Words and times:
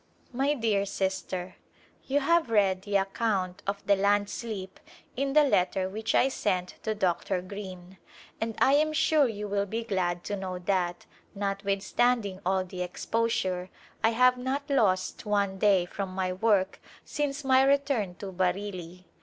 My 0.33 0.55
dear 0.55 0.83
Sister: 0.87 1.57
You 2.07 2.21
have 2.21 2.49
read 2.49 2.81
the 2.81 2.95
account 2.95 3.61
of 3.67 3.85
the" 3.85 3.95
Landslip" 4.05 4.79
in 5.15 5.33
the 5.33 5.43
letter 5.43 5.87
which 5.87 6.15
I 6.15 6.27
sent 6.27 6.69
to 6.81 6.95
Dr. 6.95 7.39
Greene, 7.43 7.99
and 8.41 8.55
I 8.59 8.73
am 8.73 8.93
sure 8.93 9.27
you 9.27 9.47
will 9.47 9.67
be 9.67 9.83
glad 9.83 10.23
to 10.23 10.35
know 10.35 10.57
that, 10.57 11.05
notwithstanding 11.35 12.39
all 12.43 12.65
the 12.65 12.81
exposure, 12.81 13.69
I 14.03 14.09
have 14.09 14.39
not 14.39 14.67
lost 14.71 15.23
one 15.27 15.59
day 15.59 15.85
from 15.85 16.15
my 16.15 16.33
work 16.33 16.81
since 17.05 17.43
my 17.43 17.61
return 17.61 18.15
to 18.15 18.31
Bareilly. 18.31 19.03